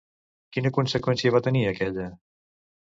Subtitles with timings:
[0.57, 2.11] Quina conseqüència va tenir aquella?